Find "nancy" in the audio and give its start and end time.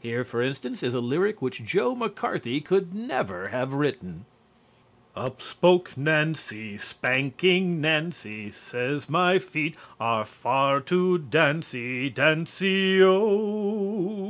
5.98-6.78, 7.82-8.50